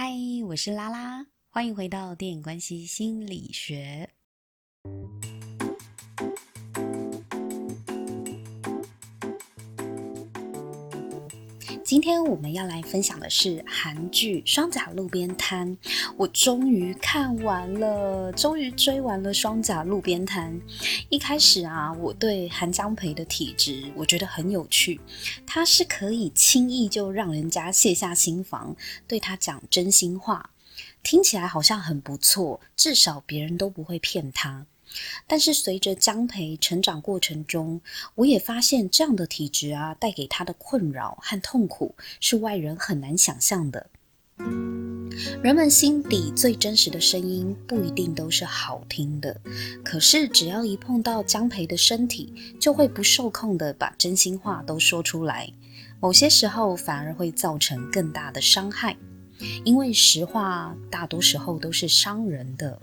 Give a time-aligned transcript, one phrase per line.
[0.00, 0.12] 嗨，
[0.46, 4.08] 我是拉拉，欢迎回到电影关系心理学。
[11.88, 15.74] 今天我们要来分享的是韩剧《双甲路边摊》，
[16.18, 20.52] 我终于看完了，终于追完了《双甲路边摊》。
[21.08, 25.00] 一开始啊，我对韩江培的体质我觉得很有趣，
[25.46, 28.76] 他是可以轻易就让人家卸下心防，
[29.06, 30.50] 对他讲真心话，
[31.02, 34.66] 听起来好像很不错，至少别人都不会骗他。
[35.26, 37.80] 但是随着江培成长过程中，
[38.14, 43.88] 我也发现这样的体质啊，带给他的困扰和痛苦是外人很难想象的。
[45.42, 49.40] 人们心底最真实的声音不一定都是好听的，
[49.84, 55.52] 可是只要一碰到江培的身体，就会不受控的把真心话都说出来，
[56.00, 58.96] 某些时候反而会造成更大的伤害，
[59.64, 62.78] 因为实话大多时候都是伤人的。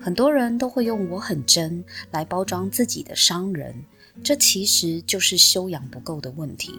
[0.00, 3.74] 很多人都会用“我很真”来包装自己的伤人，
[4.22, 6.78] 这其实就是修养不够的问题，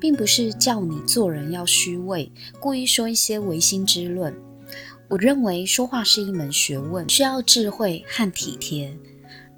[0.00, 2.30] 并不是叫你做人要虚伪，
[2.60, 4.34] 故意说一些违心之论。
[5.08, 8.96] 我认为说话是一门学问，需要智慧和体贴。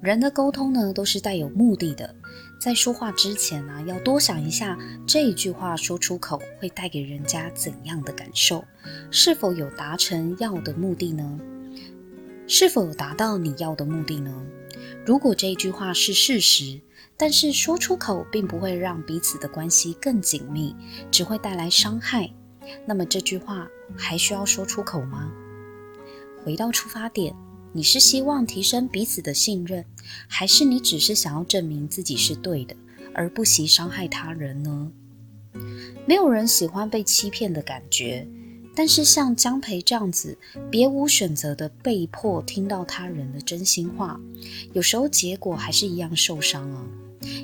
[0.01, 2.15] 人的沟通呢，都是带有目的的，
[2.59, 8.63] 在说话之前啊，要多想一下这一句话说出口会带给人家怎样的感受，
[9.11, 11.39] 是否有达成要的目的呢？
[12.53, 14.45] 是否达到你要的目的呢？
[15.05, 16.81] 如果这句话是事实，
[17.15, 20.75] 但是说出口并不会让彼此的关系更紧密，
[21.09, 22.29] 只会带来伤害，
[22.85, 25.31] 那么这句话还需要说出口吗？
[26.43, 27.33] 回到出发点，
[27.71, 29.85] 你是希望提升彼此的信任，
[30.27, 32.75] 还是你只是想要证明自己是对的，
[33.13, 34.91] 而不惜伤害他人呢？
[36.05, 38.27] 没有人喜欢被欺骗的感觉。
[38.75, 40.37] 但是像江培这样子，
[40.69, 44.19] 别无选择的被迫听到他人的真心话，
[44.73, 46.85] 有时候结果还是一样受伤啊。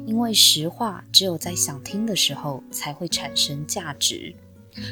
[0.07, 4.33] 因为实话只有在想听的时候才会产生价值。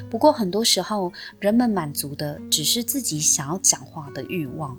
[0.09, 4.77] 不过很多时候，人们满足的只是自己想要讲话的欲望。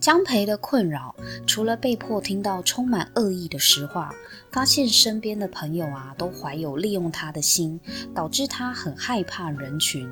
[0.00, 1.14] 江培的困扰，
[1.44, 4.14] 除了被迫听到充满恶意的实话，
[4.52, 7.80] 发现身边的朋友啊都怀有利用他的心，
[8.14, 10.08] 导致他很害怕人群，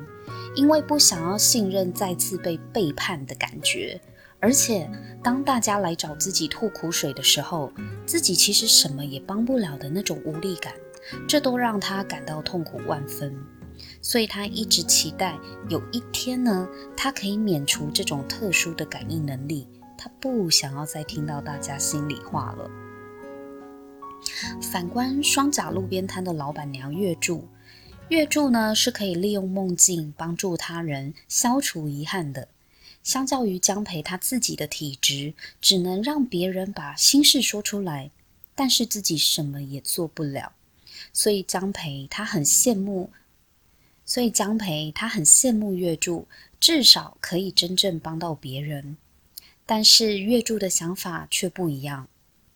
[0.55, 3.99] 因为不想要信任再次被背叛的感觉。
[4.39, 4.89] 而且
[5.23, 7.71] 当大家来找自己吐苦水的时候，
[8.05, 10.73] 自己其实什么也帮不了的那种无力感，
[11.27, 13.33] 这都让他感到痛苦万分。
[14.01, 19.67] 所以他一直期待有一天呢，他可以免除这种特殊的感应能力。
[19.97, 22.69] 他不想要再听到大家心里话了。
[24.61, 27.47] 反观双甲路边摊的老板娘月柱，
[28.09, 32.47] 月柱呢是可以利用梦境帮助他人消除遗憾的。
[33.03, 38.11] 相较于江培他自己的体质，只能让别人把心事说出来，
[38.53, 40.51] 但是自己什么也做不了。
[41.13, 43.11] 所以江培他很羡慕，
[44.03, 46.27] 所以江培他很羡慕月柱，
[46.59, 48.97] 至少可以真正帮到别人。
[49.67, 52.07] 但是月柱的想法却不一样，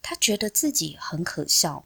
[0.02, 1.86] 他觉得自己很可笑。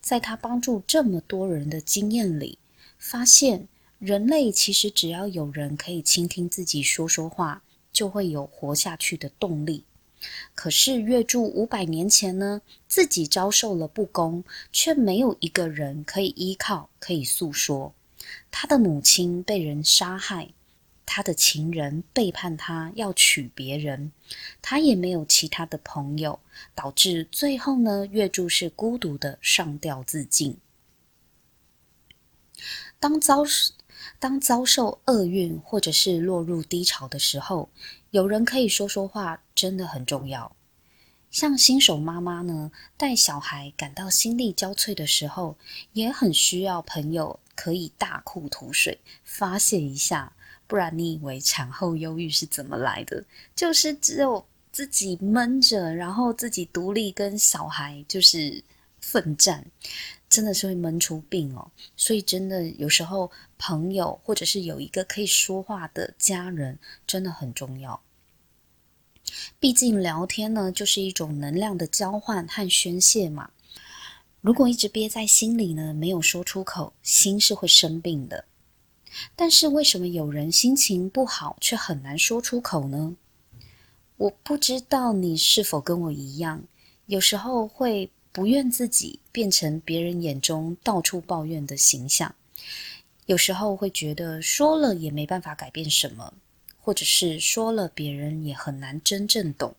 [0.00, 2.58] 在他帮助这么多人的经验里，
[2.98, 3.68] 发现
[4.00, 7.62] 人类其实只要有人可以倾听自己说说话，
[7.92, 9.84] 就会有活下去的动力。
[10.54, 17.94] 可是月柱五百年前呢，自己遭受了不公，却没有一个人可以依靠，可以诉说。
[18.50, 20.48] 他的母亲被人杀害。
[21.06, 24.12] 他的情人背叛他，要娶别人，
[24.60, 26.40] 他也没有其他的朋友，
[26.74, 30.58] 导致最后呢，月柱是孤独的上吊自尽。
[32.98, 33.44] 当遭
[34.18, 37.70] 当遭受厄运或者是落入低潮的时候，
[38.10, 40.56] 有人可以说说话，真的很重要。
[41.30, 45.56] 像新手妈妈呢，带小孩感到心力交瘁的时候，
[45.92, 50.32] 也很需要朋友可以大哭吐水，发泄一下。
[50.66, 53.24] 不然你以为产后忧郁是怎么来的？
[53.54, 58.62] 就是只有自己闷着，然后自己独立跟小孩就是
[59.00, 59.64] 奋战，
[60.28, 61.70] 真的是会闷出病哦。
[61.96, 68.00] 所以真的有时候朋友或者是有一个可以说话的家人真的很重要。
[69.58, 73.50] 毕竟聊天呢，就是一种能量的交换和宣泄嘛。
[74.40, 78.44] 如果一直憋在心里呢，没有说出口，心是会生病的。
[79.34, 83.16] 但是为什么有人心情不好却很难说出口呢？
[84.16, 86.64] 我不知道你是否跟我一样，
[87.06, 92.34] 有时候会不愿自己变成别人眼中到处抱怨的形象，
[93.26, 96.32] 有时候会觉得说了也没办法改变什么，
[96.80, 99.74] 或者是说了别人也很难真正懂。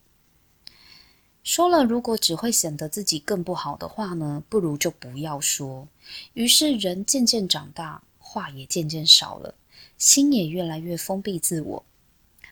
[1.44, 5.88] 说了如果只会显得自己更不好的话呢，不如就不要说。
[6.33, 9.56] 于是人渐渐长大，话也渐渐少了，
[9.97, 11.85] 心也越来越封闭自我。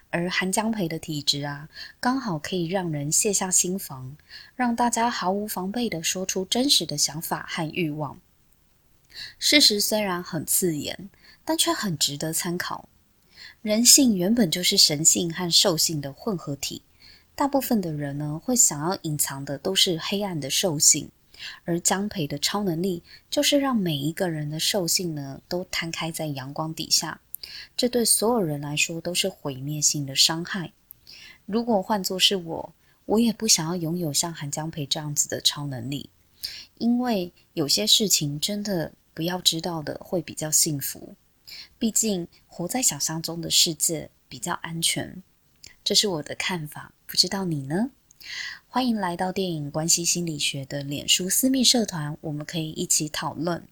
[0.09, 1.67] 而韩江培的体质啊，
[1.99, 4.15] 刚好可以让人卸下心防，
[4.55, 8.21] 让大家毫无防备地说出真实的想法和欲望。
[9.37, 11.09] 事实虽然很刺眼，
[11.43, 12.87] 但却很值得参考。
[13.61, 16.81] 人性原本就是神性和兽性的混合体，
[17.35, 21.09] 大部分的人呢，会想要隐藏的都是黑暗的兽性，
[21.63, 27.21] 而江培的超能力就是让每一个人的兽性呢，都摊开在阳光底下。
[27.77, 30.73] 这对所有人来说都是毁灭性的伤害。
[31.45, 36.09] 如果换作是我，我也不想要拥有像韩江培这样子的超能力，
[36.79, 41.15] 因为有些事情真的不要知道的会比较幸福。
[41.77, 45.21] 毕竟活在想象中的世界比较安全，
[45.83, 46.93] 这是我的看法。
[47.05, 47.91] 不知道你呢？
[48.75, 53.65] 欢迎来到电影关系心理学的脸书私密社团，我们可以一起讨论。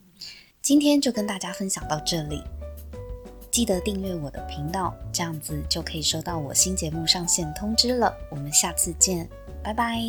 [0.62, 2.42] 今天就跟大家分享到这里。
[3.50, 8.16] 记得订阅我的频道，这样子就可以收到我新节目上线通知了。
[8.30, 9.28] 我们下次见，
[9.62, 10.00] 拜拜。